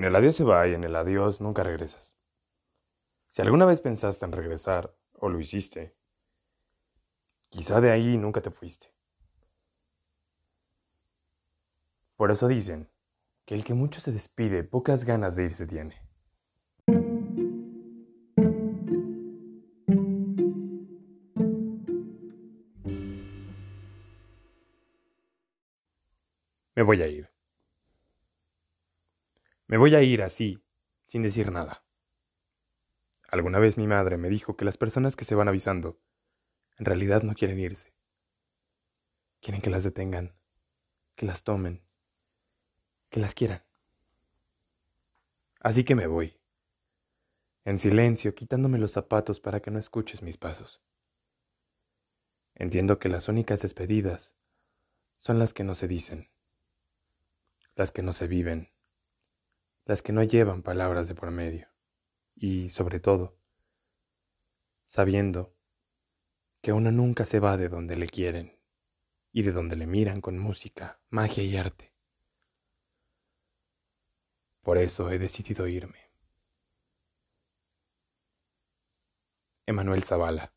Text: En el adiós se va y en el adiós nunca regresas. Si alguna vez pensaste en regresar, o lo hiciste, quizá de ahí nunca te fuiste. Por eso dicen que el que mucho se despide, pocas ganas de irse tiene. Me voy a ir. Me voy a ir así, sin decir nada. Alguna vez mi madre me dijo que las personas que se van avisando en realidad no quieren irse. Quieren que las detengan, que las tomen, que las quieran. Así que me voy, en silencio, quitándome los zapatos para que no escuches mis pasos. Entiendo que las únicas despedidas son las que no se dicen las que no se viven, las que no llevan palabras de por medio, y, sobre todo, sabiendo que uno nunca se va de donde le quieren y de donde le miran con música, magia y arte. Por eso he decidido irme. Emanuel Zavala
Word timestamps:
En 0.00 0.04
el 0.04 0.16
adiós 0.16 0.34
se 0.34 0.44
va 0.44 0.66
y 0.66 0.72
en 0.72 0.82
el 0.82 0.96
adiós 0.96 1.42
nunca 1.42 1.62
regresas. 1.62 2.16
Si 3.28 3.42
alguna 3.42 3.66
vez 3.66 3.82
pensaste 3.82 4.24
en 4.24 4.32
regresar, 4.32 4.96
o 5.12 5.28
lo 5.28 5.38
hiciste, 5.38 5.94
quizá 7.50 7.82
de 7.82 7.90
ahí 7.90 8.16
nunca 8.16 8.40
te 8.40 8.50
fuiste. 8.50 8.94
Por 12.16 12.30
eso 12.30 12.48
dicen 12.48 12.88
que 13.44 13.54
el 13.54 13.62
que 13.62 13.74
mucho 13.74 14.00
se 14.00 14.10
despide, 14.10 14.64
pocas 14.64 15.04
ganas 15.04 15.36
de 15.36 15.44
irse 15.44 15.66
tiene. 15.66 16.00
Me 26.74 26.82
voy 26.82 27.02
a 27.02 27.06
ir. 27.06 27.29
Me 29.70 29.78
voy 29.78 29.94
a 29.94 30.02
ir 30.02 30.20
así, 30.20 30.60
sin 31.06 31.22
decir 31.22 31.52
nada. 31.52 31.84
Alguna 33.28 33.60
vez 33.60 33.76
mi 33.76 33.86
madre 33.86 34.16
me 34.16 34.28
dijo 34.28 34.56
que 34.56 34.64
las 34.64 34.76
personas 34.76 35.14
que 35.14 35.24
se 35.24 35.36
van 35.36 35.46
avisando 35.46 36.00
en 36.76 36.86
realidad 36.86 37.22
no 37.22 37.34
quieren 37.34 37.60
irse. 37.60 37.94
Quieren 39.40 39.62
que 39.62 39.70
las 39.70 39.84
detengan, 39.84 40.34
que 41.14 41.24
las 41.24 41.44
tomen, 41.44 41.84
que 43.10 43.20
las 43.20 43.32
quieran. 43.32 43.62
Así 45.60 45.84
que 45.84 45.94
me 45.94 46.08
voy, 46.08 46.36
en 47.64 47.78
silencio, 47.78 48.34
quitándome 48.34 48.78
los 48.78 48.90
zapatos 48.90 49.38
para 49.38 49.60
que 49.60 49.70
no 49.70 49.78
escuches 49.78 50.20
mis 50.20 50.36
pasos. 50.36 50.82
Entiendo 52.56 52.98
que 52.98 53.08
las 53.08 53.28
únicas 53.28 53.62
despedidas 53.62 54.34
son 55.16 55.38
las 55.38 55.54
que 55.54 55.62
no 55.62 55.76
se 55.76 55.86
dicen 55.86 56.28
las 57.76 57.92
que 57.92 58.02
no 58.02 58.12
se 58.12 58.26
viven, 58.26 58.68
las 59.90 60.02
que 60.02 60.12
no 60.12 60.22
llevan 60.22 60.62
palabras 60.62 61.08
de 61.08 61.16
por 61.16 61.32
medio, 61.32 61.66
y, 62.36 62.70
sobre 62.70 63.00
todo, 63.00 63.36
sabiendo 64.86 65.52
que 66.60 66.72
uno 66.72 66.92
nunca 66.92 67.26
se 67.26 67.40
va 67.40 67.56
de 67.56 67.68
donde 67.68 67.96
le 67.96 68.06
quieren 68.06 68.56
y 69.32 69.42
de 69.42 69.50
donde 69.50 69.74
le 69.74 69.88
miran 69.88 70.20
con 70.20 70.38
música, 70.38 71.00
magia 71.08 71.42
y 71.42 71.56
arte. 71.56 71.92
Por 74.62 74.78
eso 74.78 75.10
he 75.10 75.18
decidido 75.18 75.66
irme. 75.66 76.12
Emanuel 79.66 80.04
Zavala 80.04 80.52